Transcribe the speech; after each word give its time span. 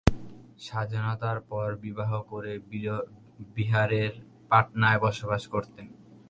স্বাধীনতার 0.59 1.37
পর 1.49 1.67
বিবাহ 1.85 2.11
করে 2.31 2.51
বিহারের 3.55 4.11
পাটনায় 4.51 4.99
বসবাস 4.99 5.43
করতেন। 5.47 5.87